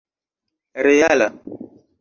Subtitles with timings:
[0.85, 1.27] reala